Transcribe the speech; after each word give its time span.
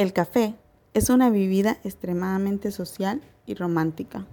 El 0.00 0.14
café 0.14 0.54
es 0.94 1.10
una 1.10 1.28
bebida 1.28 1.76
extremadamente 1.84 2.70
social 2.70 3.20
y 3.44 3.52
romántica 3.52 4.24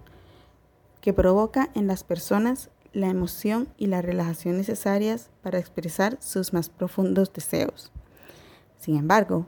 que 1.02 1.12
provoca 1.12 1.72
en 1.76 1.88
las 1.88 2.06
personas 2.06 2.70
la 2.94 3.10
emoción 3.10 3.68
y 3.76 3.88
la 3.88 4.02
relajación 4.02 4.56
necesarias 4.56 5.30
para 5.44 5.60
expresar 5.60 6.18
sus 6.22 6.54
más 6.54 6.70
profundos 6.70 7.34
deseos. 7.34 7.92
Sin 8.80 8.96
embargo, 8.96 9.46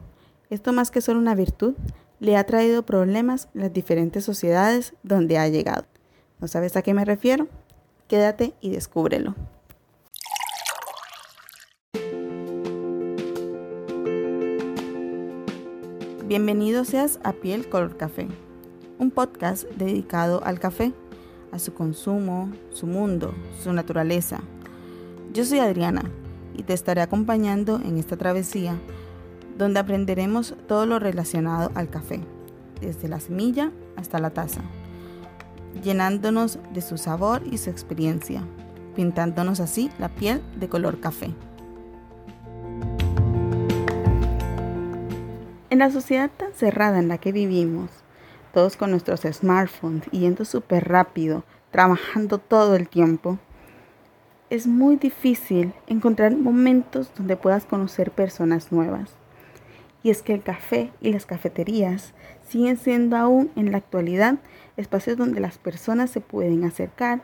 esto 0.50 0.74
más 0.74 0.92
que 0.92 1.00
solo 1.00 1.22
una 1.22 1.36
virtud, 1.36 1.76
le 2.20 2.36
ha 2.36 2.44
traído 2.44 2.86
problemas 2.86 3.48
las 3.54 3.72
diferentes 3.72 4.26
sociedades 4.26 4.96
donde 5.04 5.38
ha 5.38 5.48
llegado. 5.48 5.86
¿No 6.42 6.50
sabes 6.50 6.76
a 6.76 6.82
qué 6.82 6.94
me 6.94 7.06
refiero? 7.06 7.48
Quédate 8.10 8.56
y 8.60 8.72
descúbrelo. 8.72 9.36
Bienvenido 16.30 16.86
seas 16.86 17.20
a 17.24 17.34
Piel 17.34 17.68
Color 17.70 17.98
Café, 17.98 18.28
un 19.00 19.10
podcast 19.10 19.64
dedicado 19.80 20.44
al 20.46 20.60
café, 20.60 20.94
a 21.52 21.58
su 21.58 21.74
consumo, 21.74 22.52
su 22.72 22.86
mundo, 22.86 23.34
su 23.64 23.74
naturaleza. 23.74 24.40
Yo 25.34 25.44
soy 25.44 25.58
Adriana 25.58 26.04
y 26.56 26.62
te 26.62 26.74
estaré 26.74 27.02
acompañando 27.02 27.82
en 27.84 27.98
esta 27.98 28.16
travesía 28.16 28.80
donde 29.58 29.80
aprenderemos 29.80 30.54
todo 30.68 30.86
lo 30.86 31.00
relacionado 31.00 31.72
al 31.74 31.90
café, 31.90 32.20
desde 32.80 33.08
la 33.08 33.20
semilla 33.20 33.72
hasta 33.96 34.20
la 34.20 34.30
taza, 34.30 34.62
llenándonos 35.84 36.60
de 36.72 36.82
su 36.82 37.00
sabor 37.00 37.42
y 37.52 37.58
su 37.58 37.72
experiencia, 37.72 38.44
pintándonos 38.96 39.60
así 39.60 39.90
la 39.98 40.10
piel 40.10 40.44
de 40.60 40.70
color 40.70 41.00
café. 41.00 41.34
En 45.72 45.78
la 45.78 45.92
sociedad 45.92 46.32
tan 46.36 46.52
cerrada 46.54 46.98
en 46.98 47.10
la 47.10 47.20
que 47.20 47.32
vivimos, 47.32 47.92
todos 48.56 48.76
con 48.76 48.90
nuestros 48.90 49.22
smartphones 49.22 50.04
yendo 50.10 50.44
súper 50.44 50.88
rápido, 50.88 51.44
trabajando 51.70 52.40
todo 52.40 52.76
el 52.76 52.90
tiempo, 52.90 53.38
es 54.50 54.66
muy 54.66 54.96
difícil 54.96 55.74
encontrar 55.86 56.36
momentos 56.36 57.12
donde 57.16 57.38
puedas 57.38 57.66
conocer 57.66 58.10
personas 58.10 58.72
nuevas. 58.72 59.12
Y 60.02 60.10
es 60.10 60.24
que 60.24 60.34
el 60.34 60.42
café 60.42 60.92
y 61.02 61.14
las 61.14 61.28
cafeterías 61.28 62.16
siguen 62.48 62.78
siendo 62.78 63.16
aún 63.16 63.52
en 63.56 63.72
la 63.72 63.78
actualidad 63.78 64.40
espacios 64.76 65.18
donde 65.18 65.40
las 65.40 65.60
personas 65.60 66.10
se 66.10 66.20
pueden 66.20 66.64
acercar 66.64 67.22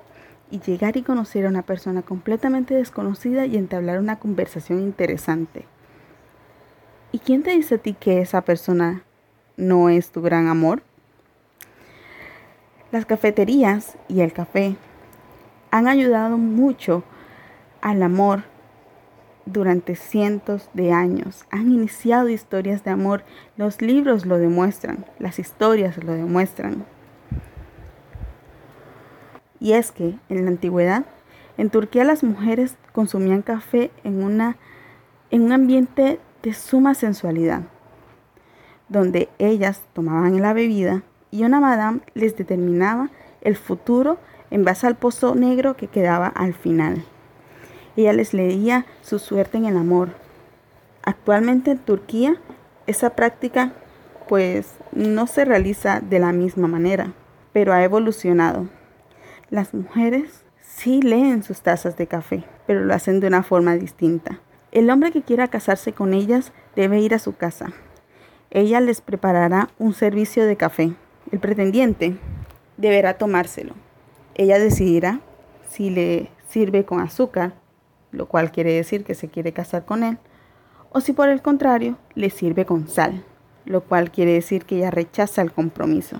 y 0.52 0.60
llegar 0.60 0.98
y 0.98 1.02
conocer 1.02 1.48
a 1.48 1.50
una 1.50 1.64
persona 1.64 2.04
completamente 2.04 2.76
desconocida 2.76 3.48
y 3.48 3.58
entablar 3.58 3.98
una 3.98 4.20
conversación 4.20 4.82
interesante. 4.82 5.66
¿Y 7.16 7.20
quién 7.20 7.44
te 7.44 7.52
dice 7.52 7.76
a 7.76 7.78
ti 7.78 7.94
que 7.98 8.20
esa 8.20 8.42
persona 8.42 9.04
no 9.56 9.88
es 9.88 10.12
tu 10.12 10.22
gran 10.22 10.50
amor? 10.50 10.84
Las 12.92 13.06
cafeterías 13.06 13.98
y 14.10 14.20
el 14.20 14.34
café 14.34 14.76
han 15.72 15.88
ayudado 15.88 16.38
mucho 16.38 17.06
al 17.80 18.04
amor 18.04 18.44
durante 19.46 19.96
cientos 19.96 20.70
de 20.74 20.92
años. 20.92 21.46
Han 21.52 21.72
iniciado 21.72 22.28
historias 22.28 22.84
de 22.84 22.92
amor. 22.92 23.24
Los 23.56 23.82
libros 23.82 24.26
lo 24.26 24.38
demuestran, 24.38 25.06
las 25.18 25.40
historias 25.40 26.04
lo 26.04 26.12
demuestran. 26.12 26.84
Y 29.62 29.72
es 29.72 29.94
que 29.94 30.16
en 30.28 30.44
la 30.44 30.52
antigüedad, 30.52 31.06
en 31.58 31.70
Turquía 31.70 32.04
las 32.04 32.26
mujeres 32.26 32.76
consumían 32.92 33.42
café 33.42 33.90
en, 34.04 34.22
una, 34.22 34.58
en 35.32 35.44
un 35.44 35.54
ambiente 35.54 36.20
de 36.46 36.54
suma 36.54 36.94
sensualidad, 36.94 37.64
donde 38.88 39.30
ellas 39.40 39.82
tomaban 39.94 40.40
la 40.44 40.54
bebida 40.54 41.02
y 41.32 41.44
una 41.44 41.60
madame 41.60 42.02
les 42.14 42.38
determinaba 42.38 43.10
el 43.42 43.56
futuro 43.56 44.20
en 44.52 44.64
base 44.64 44.86
al 44.86 44.96
pozo 44.96 45.34
negro 45.34 45.76
que 45.76 45.88
quedaba 45.88 46.28
al 46.28 46.54
final. 46.54 47.04
Ella 47.98 48.14
les 48.14 48.36
leía 48.36 48.86
su 49.02 49.18
suerte 49.18 49.58
en 49.58 49.66
el 49.66 49.76
amor. 49.76 50.10
Actualmente 51.02 51.72
en 51.72 51.80
Turquía 51.80 52.36
esa 52.86 53.16
práctica 53.16 53.74
pues 54.30 54.76
no 54.92 55.26
se 55.26 55.46
realiza 55.46 56.00
de 56.00 56.20
la 56.20 56.32
misma 56.32 56.68
manera, 56.68 57.14
pero 57.54 57.74
ha 57.74 57.84
evolucionado. 57.84 58.70
Las 59.50 59.74
mujeres 59.74 60.46
sí 60.62 61.02
leen 61.02 61.42
sus 61.42 61.62
tazas 61.62 61.98
de 61.98 62.06
café, 62.06 62.44
pero 62.68 62.86
lo 62.86 62.94
hacen 62.94 63.20
de 63.20 63.28
una 63.28 63.42
forma 63.42 63.74
distinta. 63.74 64.42
El 64.76 64.90
hombre 64.90 65.14
que 65.14 65.22
quiera 65.22 65.48
casarse 65.48 65.94
con 65.94 66.14
ellas 66.14 66.52
debe 66.76 67.00
ir 67.00 67.14
a 67.14 67.20
su 67.20 67.38
casa. 67.38 67.72
Ella 68.52 68.82
les 68.82 69.00
preparará 69.00 69.70
un 69.80 69.94
servicio 69.94 70.46
de 70.46 70.58
café. 70.58 70.92
El 71.32 71.40
pretendiente 71.40 72.18
deberá 72.76 73.18
tomárselo. 73.18 73.74
Ella 74.34 74.60
decidirá 74.60 75.22
si 75.70 75.92
le 75.92 76.30
sirve 76.50 76.84
con 76.84 77.00
azúcar, 77.00 77.54
lo 78.12 78.28
cual 78.28 78.52
quiere 78.52 78.74
decir 78.74 79.06
que 79.06 79.16
se 79.16 79.30
quiere 79.30 79.54
casar 79.54 79.86
con 79.86 80.04
él, 80.04 80.18
o 80.92 81.00
si 81.00 81.14
por 81.14 81.30
el 81.30 81.42
contrario 81.42 81.98
le 82.14 82.30
sirve 82.30 82.66
con 82.66 82.90
sal, 82.90 83.24
lo 83.64 83.80
cual 83.80 84.12
quiere 84.12 84.34
decir 84.34 84.66
que 84.66 84.76
ella 84.76 84.92
rechaza 84.92 85.42
el 85.42 85.54
compromiso. 85.54 86.18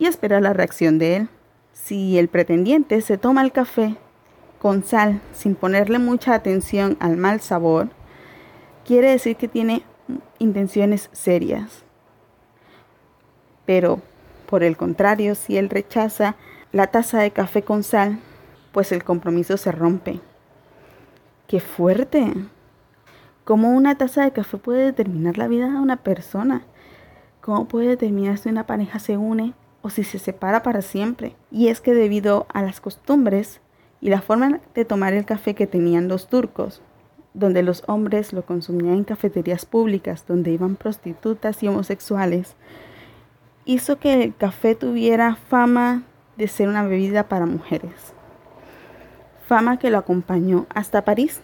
Y 0.00 0.06
espera 0.06 0.40
la 0.40 0.52
reacción 0.52 0.98
de 0.98 1.14
él. 1.14 1.28
Si 1.72 2.18
el 2.18 2.26
pretendiente 2.26 3.00
se 3.00 3.16
toma 3.16 3.42
el 3.42 3.52
café 3.52 3.96
con 4.60 4.84
sal 4.84 5.22
sin 5.32 5.54
ponerle 5.54 5.98
mucha 5.98 6.34
atención 6.34 6.98
al 7.00 7.16
mal 7.16 7.40
sabor, 7.40 7.88
quiere 8.84 9.10
decir 9.10 9.36
que 9.36 9.48
tiene 9.48 9.82
intenciones 10.38 11.08
serias. 11.12 11.82
Pero, 13.64 14.02
por 14.46 14.62
el 14.62 14.76
contrario, 14.76 15.34
si 15.34 15.56
él 15.56 15.70
rechaza 15.70 16.36
la 16.72 16.88
taza 16.88 17.20
de 17.20 17.30
café 17.30 17.62
con 17.62 17.82
sal, 17.82 18.18
pues 18.72 18.92
el 18.92 19.02
compromiso 19.02 19.56
se 19.56 19.72
rompe. 19.72 20.20
¡Qué 21.46 21.60
fuerte! 21.60 22.34
¿Cómo 23.44 23.70
una 23.70 23.96
taza 23.96 24.24
de 24.24 24.32
café 24.32 24.58
puede 24.58 24.84
determinar 24.84 25.38
la 25.38 25.48
vida 25.48 25.70
de 25.70 25.78
una 25.78 25.96
persona? 25.96 26.64
¿Cómo 27.40 27.66
puede 27.66 27.88
determinar 27.88 28.36
si 28.36 28.50
una 28.50 28.66
pareja 28.66 28.98
se 28.98 29.16
une 29.16 29.54
o 29.80 29.88
si 29.88 30.04
se 30.04 30.18
separa 30.18 30.62
para 30.62 30.82
siempre? 30.82 31.34
Y 31.50 31.68
es 31.68 31.80
que 31.80 31.94
debido 31.94 32.46
a 32.52 32.60
las 32.62 32.80
costumbres, 32.80 33.60
y 34.00 34.10
la 34.10 34.22
forma 34.22 34.60
de 34.74 34.84
tomar 34.84 35.12
el 35.12 35.24
café 35.24 35.54
que 35.54 35.66
tenían 35.66 36.08
los 36.08 36.28
turcos, 36.28 36.82
donde 37.34 37.62
los 37.62 37.82
hombres 37.86 38.32
lo 38.32 38.44
consumían 38.44 38.94
en 38.94 39.04
cafeterías 39.04 39.66
públicas, 39.66 40.24
donde 40.26 40.50
iban 40.50 40.76
prostitutas 40.76 41.62
y 41.62 41.68
homosexuales, 41.68 42.56
hizo 43.64 43.98
que 43.98 44.22
el 44.22 44.34
café 44.34 44.74
tuviera 44.74 45.36
fama 45.36 46.02
de 46.36 46.48
ser 46.48 46.68
una 46.68 46.82
bebida 46.82 47.28
para 47.28 47.46
mujeres. 47.46 48.14
Fama 49.46 49.78
que 49.78 49.90
lo 49.90 49.98
acompañó 49.98 50.66
hasta 50.74 51.04
París, 51.04 51.40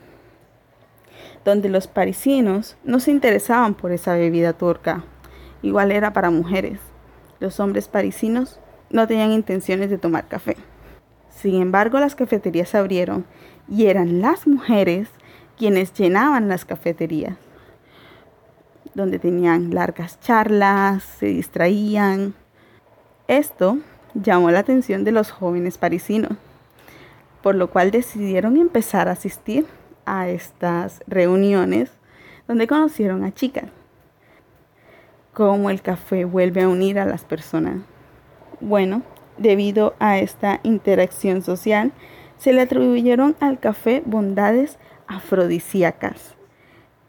donde 1.44 1.68
los 1.68 1.86
parisinos 1.86 2.76
no 2.82 2.98
se 2.98 3.10
interesaban 3.10 3.74
por 3.74 3.92
esa 3.92 4.14
bebida 4.14 4.54
turca, 4.54 5.04
igual 5.62 5.92
era 5.92 6.12
para 6.12 6.30
mujeres. 6.30 6.80
Los 7.38 7.60
hombres 7.60 7.88
parisinos 7.88 8.58
no 8.90 9.06
tenían 9.06 9.32
intenciones 9.32 9.90
de 9.90 9.98
tomar 9.98 10.26
café. 10.26 10.56
Sin 11.36 11.60
embargo, 11.60 12.00
las 12.00 12.14
cafeterías 12.14 12.70
se 12.70 12.78
abrieron 12.78 13.26
y 13.68 13.86
eran 13.86 14.22
las 14.22 14.46
mujeres 14.46 15.08
quienes 15.58 15.92
llenaban 15.92 16.48
las 16.48 16.64
cafeterías, 16.64 17.36
donde 18.94 19.18
tenían 19.18 19.74
largas 19.74 20.18
charlas, 20.20 21.02
se 21.02 21.26
distraían. 21.26 22.34
Esto 23.28 23.78
llamó 24.14 24.50
la 24.50 24.60
atención 24.60 25.04
de 25.04 25.12
los 25.12 25.30
jóvenes 25.30 25.76
parisinos, 25.76 26.32
por 27.42 27.54
lo 27.54 27.68
cual 27.70 27.90
decidieron 27.90 28.56
empezar 28.56 29.08
a 29.08 29.12
asistir 29.12 29.66
a 30.06 30.28
estas 30.28 31.02
reuniones 31.06 31.90
donde 32.48 32.66
conocieron 32.66 33.24
a 33.24 33.34
chicas. 33.34 33.66
Cómo 35.34 35.68
el 35.68 35.82
café 35.82 36.24
vuelve 36.24 36.62
a 36.62 36.68
unir 36.68 36.98
a 36.98 37.04
las 37.04 37.24
personas. 37.24 37.76
Bueno, 38.60 39.02
Debido 39.38 39.94
a 39.98 40.18
esta 40.18 40.60
interacción 40.62 41.42
social, 41.42 41.92
se 42.38 42.52
le 42.52 42.62
atribuyeron 42.62 43.36
al 43.40 43.58
café 43.58 44.02
bondades 44.04 44.78
afrodisíacas. 45.06 46.34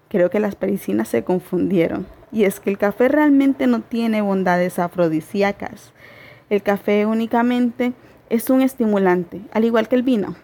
Creo 0.09 0.29
que 0.29 0.39
las 0.39 0.55
parisinas 0.55 1.07
se 1.07 1.23
confundieron. 1.23 2.07
Y 2.31 2.43
es 2.43 2.59
que 2.59 2.69
el 2.69 2.77
café 2.77 3.07
realmente 3.07 3.67
no 3.67 3.81
tiene 3.81 4.21
bondades 4.21 4.79
afrodisíacas. 4.79 5.93
El 6.49 6.61
café 6.61 7.05
únicamente 7.05 7.93
es 8.29 8.49
un 8.49 8.61
estimulante, 8.61 9.41
al 9.51 9.65
igual 9.65 9.87
que 9.87 9.95
el 9.95 10.03
vino. 10.03 10.35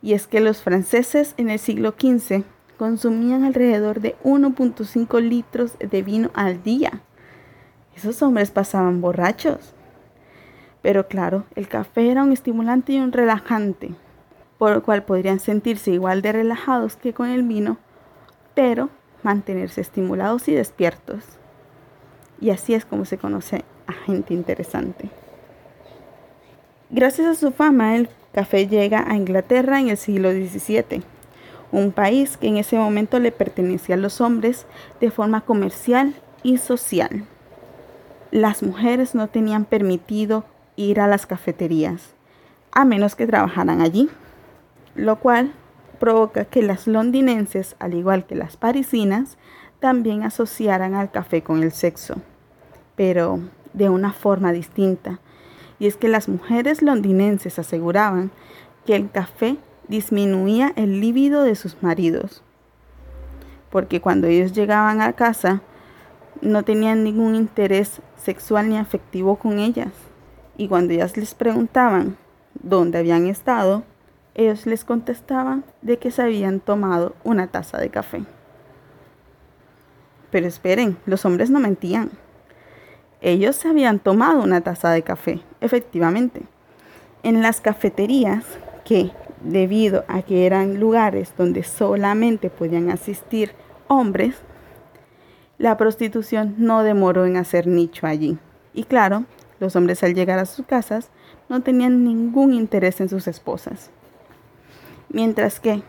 Y 0.00 0.14
es 0.14 0.26
que 0.26 0.40
los 0.40 0.62
franceses 0.62 1.34
en 1.36 1.50
el 1.50 1.58
siglo 1.58 1.94
XV 1.98 2.42
consumían 2.76 3.44
alrededor 3.44 4.00
de 4.00 4.16
1.5 4.24 5.20
litros 5.20 5.76
de 5.78 6.02
vino 6.02 6.30
al 6.34 6.62
día. 6.62 7.02
Esos 7.96 8.22
hombres 8.22 8.50
pasaban 8.50 9.00
borrachos. 9.00 9.74
Pero 10.82 11.06
claro, 11.06 11.44
el 11.54 11.68
café 11.68 12.10
era 12.10 12.24
un 12.24 12.32
estimulante 12.32 12.92
y 12.92 13.00
un 13.00 13.12
relajante, 13.12 13.90
por 14.58 14.72
lo 14.72 14.82
cual 14.82 15.04
podrían 15.04 15.40
sentirse 15.40 15.92
igual 15.92 16.22
de 16.22 16.32
relajados 16.32 16.96
que 16.96 17.12
con 17.12 17.28
el 17.28 17.44
vino, 17.44 17.78
pero 18.54 18.90
mantenerse 19.22 19.80
estimulados 19.80 20.48
y 20.48 20.54
despiertos. 20.54 21.24
Y 22.40 22.50
así 22.50 22.74
es 22.74 22.84
como 22.84 23.04
se 23.04 23.18
conoce 23.18 23.64
a 23.86 23.92
gente 23.92 24.34
interesante. 24.34 25.08
Gracias 26.90 27.26
a 27.26 27.34
su 27.34 27.52
fama, 27.52 27.96
el 27.96 28.08
café 28.32 28.66
llega 28.66 29.04
a 29.08 29.16
Inglaterra 29.16 29.80
en 29.80 29.88
el 29.88 29.96
siglo 29.96 30.30
XVII, 30.32 31.02
un 31.70 31.92
país 31.92 32.36
que 32.36 32.48
en 32.48 32.56
ese 32.56 32.76
momento 32.76 33.18
le 33.18 33.32
pertenecía 33.32 33.94
a 33.94 33.98
los 33.98 34.20
hombres 34.20 34.66
de 35.00 35.10
forma 35.10 35.40
comercial 35.42 36.14
y 36.42 36.58
social. 36.58 37.24
Las 38.30 38.62
mujeres 38.62 39.14
no 39.14 39.28
tenían 39.28 39.64
permitido 39.64 40.44
ir 40.76 41.00
a 41.00 41.06
las 41.06 41.26
cafeterías, 41.26 42.14
a 42.70 42.84
menos 42.84 43.14
que 43.14 43.26
trabajaran 43.26 43.80
allí, 43.80 44.08
lo 44.94 45.18
cual 45.18 45.52
provoca 45.98 46.44
que 46.44 46.62
las 46.62 46.86
londinenses, 46.86 47.76
al 47.78 47.94
igual 47.94 48.26
que 48.26 48.34
las 48.34 48.56
parisinas, 48.56 49.38
también 49.80 50.22
asociaran 50.22 50.94
al 50.94 51.10
café 51.10 51.42
con 51.42 51.62
el 51.62 51.72
sexo, 51.72 52.16
pero 52.96 53.40
de 53.72 53.88
una 53.88 54.12
forma 54.12 54.52
distinta. 54.52 55.20
Y 55.78 55.86
es 55.86 55.96
que 55.96 56.08
las 56.08 56.28
mujeres 56.28 56.82
londinenses 56.82 57.58
aseguraban 57.58 58.30
que 58.86 58.96
el 58.96 59.10
café 59.10 59.56
disminuía 59.88 60.72
el 60.76 61.00
líbido 61.00 61.42
de 61.42 61.54
sus 61.54 61.82
maridos, 61.82 62.42
porque 63.70 64.00
cuando 64.00 64.26
ellos 64.26 64.52
llegaban 64.52 65.00
a 65.00 65.12
casa 65.14 65.62
no 66.40 66.64
tenían 66.64 67.04
ningún 67.04 67.34
interés 67.34 68.00
sexual 68.16 68.68
ni 68.68 68.76
afectivo 68.76 69.36
con 69.36 69.58
ellas. 69.58 69.92
Y 70.56 70.68
cuando 70.68 70.92
ellas 70.92 71.16
les 71.16 71.34
preguntaban 71.34 72.16
dónde 72.54 72.98
habían 72.98 73.26
estado, 73.26 73.84
ellos 74.34 74.66
les 74.66 74.84
contestaban 74.84 75.64
de 75.82 75.98
que 75.98 76.10
se 76.10 76.22
habían 76.22 76.60
tomado 76.60 77.14
una 77.24 77.48
taza 77.48 77.78
de 77.78 77.90
café. 77.90 78.24
Pero 80.30 80.46
esperen, 80.46 80.96
los 81.04 81.24
hombres 81.24 81.50
no 81.50 81.60
mentían. 81.60 82.10
Ellos 83.20 83.56
se 83.56 83.68
habían 83.68 83.98
tomado 83.98 84.42
una 84.42 84.62
taza 84.62 84.90
de 84.90 85.02
café, 85.02 85.40
efectivamente. 85.60 86.42
En 87.22 87.42
las 87.42 87.60
cafeterías, 87.60 88.44
que 88.84 89.12
debido 89.44 90.04
a 90.08 90.22
que 90.22 90.46
eran 90.46 90.80
lugares 90.80 91.32
donde 91.36 91.62
solamente 91.62 92.50
podían 92.50 92.90
asistir 92.90 93.52
hombres, 93.88 94.36
la 95.58 95.76
prostitución 95.76 96.54
no 96.58 96.82
demoró 96.82 97.26
en 97.26 97.36
hacer 97.36 97.66
nicho 97.66 98.06
allí. 98.06 98.38
Y 98.74 98.84
claro, 98.84 99.24
los 99.62 99.76
hombres 99.76 100.02
al 100.02 100.14
llegar 100.14 100.40
a 100.40 100.44
sus 100.44 100.66
casas 100.66 101.08
no 101.48 101.62
tenían 101.62 102.04
ningún 102.04 102.52
interés 102.52 103.00
en 103.00 103.08
sus 103.08 103.28
esposas. 103.28 103.90
Mientras 105.08 105.60
que, 105.60 105.82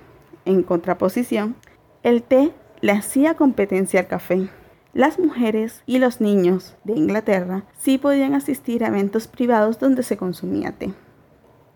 en 0.46 0.62
contraposición, 0.64 1.56
el 2.04 2.22
té 2.22 2.54
le 2.82 2.92
hacía 2.92 3.36
competencia 3.36 4.02
al 4.02 4.08
café. 4.08 4.50
Las 4.94 5.18
mujeres 5.18 5.82
y 5.88 5.98
los 5.98 6.22
niños 6.22 6.76
de 6.84 6.94
Inglaterra 6.94 7.64
sí 7.76 7.98
podían 7.98 8.36
asistir 8.36 8.84
a 8.84 8.90
eventos 8.90 9.28
privados 9.28 9.80
donde 9.80 10.04
se 10.04 10.18
consumía 10.18 10.74
té. 10.74 10.94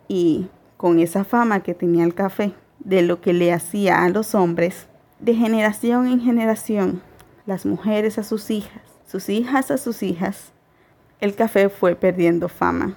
Y 0.08 0.50
con 0.78 1.00
esa 1.00 1.24
fama 1.24 1.64
que 1.64 1.74
tenía 1.74 2.04
el 2.04 2.14
café 2.14 2.54
de 2.80 3.02
lo 3.02 3.22
que 3.22 3.34
le 3.34 3.52
hacía 3.52 4.04
a 4.04 4.10
los 4.10 4.36
hombres, 4.36 4.88
de 5.20 5.34
generación 5.34 6.06
en 6.08 6.22
generación, 6.22 7.02
las 7.48 7.66
mujeres 7.66 8.20
a 8.20 8.24
sus 8.24 8.52
hijas, 8.52 8.84
sus 9.08 9.30
hijas 9.30 9.72
a 9.72 9.78
sus 9.80 10.04
hijas, 10.04 10.54
el 11.20 11.36
café 11.36 11.70
fue 11.70 11.96
perdiendo 11.96 12.50
fama. 12.50 12.96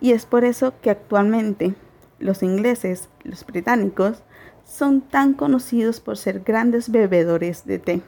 Y 0.00 0.12
es 0.12 0.24
por 0.24 0.44
eso 0.44 0.72
que 0.80 0.90
actualmente 0.90 1.74
los 2.18 2.42
ingleses, 2.42 3.08
los 3.22 3.44
británicos, 3.44 4.22
son 4.64 5.00
tan 5.00 5.34
conocidos 5.34 6.00
por 6.00 6.16
ser 6.16 6.40
grandes 6.40 6.90
bebedores 6.90 7.66
de 7.66 7.78
té. 7.78 8.02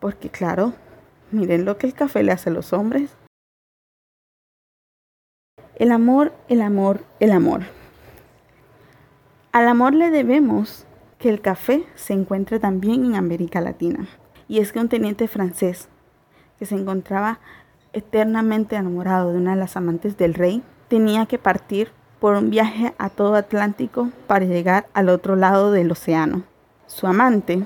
Porque 0.00 0.28
claro, 0.28 0.74
miren 1.30 1.64
lo 1.64 1.78
que 1.78 1.86
el 1.86 1.94
café 1.94 2.22
le 2.22 2.32
hace 2.32 2.50
a 2.50 2.52
los 2.52 2.72
hombres. 2.72 3.10
El 5.76 5.92
amor, 5.92 6.32
el 6.48 6.60
amor, 6.60 7.04
el 7.20 7.30
amor. 7.30 7.62
Al 9.52 9.68
amor 9.68 9.94
le 9.94 10.10
debemos 10.10 10.86
que 11.18 11.28
el 11.28 11.40
café 11.40 11.84
se 11.94 12.12
encuentra 12.12 12.58
también 12.58 13.04
en 13.04 13.14
América 13.14 13.60
Latina. 13.60 14.08
Y 14.48 14.58
es 14.60 14.72
que 14.72 14.80
un 14.80 14.88
teniente 14.88 15.28
francés 15.28 15.88
que 16.58 16.66
se 16.66 16.74
encontraba 16.74 17.40
eternamente 17.92 18.76
enamorado 18.76 19.32
de 19.32 19.38
una 19.38 19.52
de 19.52 19.60
las 19.60 19.76
amantes 19.76 20.16
del 20.16 20.34
rey, 20.34 20.62
tenía 20.88 21.26
que 21.26 21.38
partir 21.38 21.90
por 22.20 22.34
un 22.34 22.50
viaje 22.50 22.94
a 22.98 23.10
todo 23.10 23.34
Atlántico 23.34 24.10
para 24.26 24.44
llegar 24.44 24.86
al 24.94 25.08
otro 25.08 25.36
lado 25.36 25.70
del 25.72 25.90
océano. 25.90 26.42
Su 26.86 27.06
amante, 27.06 27.64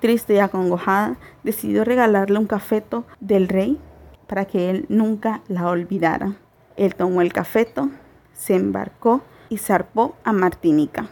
triste 0.00 0.34
y 0.34 0.38
acongojada, 0.38 1.16
decidió 1.42 1.84
regalarle 1.84 2.38
un 2.38 2.46
cafeto 2.46 3.04
del 3.20 3.48
rey 3.48 3.78
para 4.26 4.44
que 4.44 4.70
él 4.70 4.86
nunca 4.88 5.42
la 5.48 5.68
olvidara. 5.68 6.36
Él 6.76 6.94
tomó 6.94 7.22
el 7.22 7.32
cafeto, 7.32 7.90
se 8.32 8.56
embarcó 8.56 9.22
y 9.48 9.58
zarpó 9.58 10.16
a 10.24 10.32
Martinica. 10.32 11.06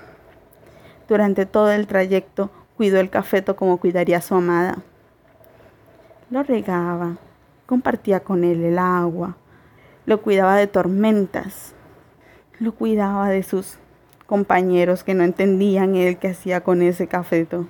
Durante 1.09 1.47
todo 1.47 1.71
el 1.71 1.87
trayecto 1.87 2.51
cuidó 2.77 2.99
el 3.01 3.11
cafeto 3.11 3.55
como 3.57 3.79
cuidaría 3.79 4.19
a 4.19 4.23
su 4.23 4.35
amada. 4.35 4.79
Lo 6.31 6.43
regaba, 6.43 7.17
compartía 7.73 8.21
con 8.21 8.45
él 8.45 8.63
el 8.65 8.79
agua, 8.79 9.39
lo 10.05 10.21
cuidaba 10.21 10.57
de 10.57 10.67
tormentas, 10.67 11.73
lo 12.59 12.75
cuidaba 12.75 13.31
de 13.31 13.43
sus 13.43 13.79
compañeros 14.27 15.05
que 15.05 15.15
no 15.15 15.25
entendían 15.25 15.95
él 15.95 16.19
qué 16.19 16.29
hacía 16.29 16.61
con 16.61 16.83
ese 16.83 17.07
cafeto. 17.07 17.67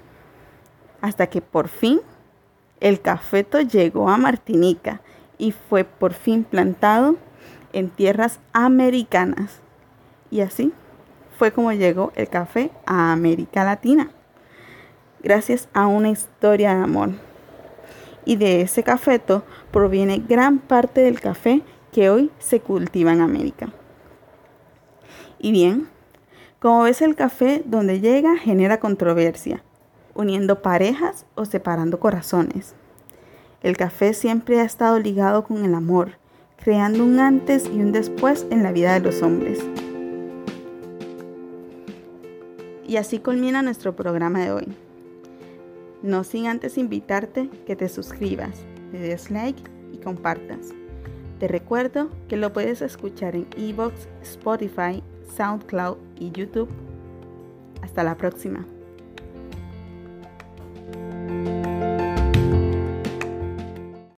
Hasta 1.02 1.28
que 1.28 1.40
por 1.40 1.68
fin 1.68 2.00
el 2.80 3.00
cafeto 3.00 3.60
llegó 3.60 4.10
a 4.10 4.16
Martinica 4.18 5.02
y 5.38 5.52
fue 5.52 5.84
por 5.84 6.14
fin 6.14 6.42
plantado 6.42 7.14
en 7.72 7.88
tierras 7.88 8.40
americanas. 8.52 9.60
Y 10.32 10.40
así 10.40 10.72
fue 11.38 11.52
como 11.52 11.70
llegó 11.70 12.10
el 12.16 12.28
café 12.28 12.72
a 12.86 13.12
América 13.12 13.62
Latina, 13.62 14.10
gracias 15.22 15.68
a 15.72 15.86
una 15.86 16.10
historia 16.10 16.74
de 16.74 16.82
amor 16.82 17.31
y 18.24 18.36
de 18.36 18.62
ese 18.62 18.82
cafeto 18.82 19.44
proviene 19.70 20.18
gran 20.18 20.58
parte 20.58 21.00
del 21.02 21.20
café 21.20 21.62
que 21.92 22.10
hoy 22.10 22.30
se 22.38 22.60
cultiva 22.60 23.12
en 23.12 23.20
América. 23.20 23.72
Y 25.38 25.52
bien, 25.52 25.88
como 26.60 26.84
ves 26.84 27.02
el 27.02 27.16
café 27.16 27.62
donde 27.66 28.00
llega 28.00 28.36
genera 28.36 28.78
controversia, 28.78 29.62
uniendo 30.14 30.62
parejas 30.62 31.26
o 31.34 31.44
separando 31.44 31.98
corazones. 31.98 32.74
El 33.62 33.76
café 33.76 34.14
siempre 34.14 34.60
ha 34.60 34.64
estado 34.64 34.98
ligado 34.98 35.44
con 35.44 35.64
el 35.64 35.74
amor, 35.74 36.12
creando 36.62 37.04
un 37.04 37.18
antes 37.18 37.66
y 37.66 37.80
un 37.80 37.92
después 37.92 38.46
en 38.50 38.62
la 38.62 38.72
vida 38.72 38.94
de 38.94 39.00
los 39.00 39.22
hombres. 39.22 39.58
Y 42.86 42.96
así 42.96 43.18
culmina 43.18 43.62
nuestro 43.62 43.96
programa 43.96 44.40
de 44.40 44.52
hoy. 44.52 44.68
No 46.02 46.24
sin 46.24 46.48
antes 46.48 46.78
invitarte 46.78 47.48
que 47.66 47.76
te 47.76 47.88
suscribas, 47.88 48.64
le 48.92 48.98
des 48.98 49.30
like 49.30 49.62
y 49.92 49.98
compartas. 49.98 50.70
Te 51.38 51.48
recuerdo 51.48 52.08
que 52.28 52.36
lo 52.36 52.52
puedes 52.52 52.82
escuchar 52.82 53.36
en 53.36 53.46
Evox, 53.56 54.08
Spotify, 54.22 55.02
SoundCloud 55.36 55.98
y 56.18 56.30
YouTube. 56.32 56.68
Hasta 57.82 58.02
la 58.02 58.16
próxima. 58.16 58.66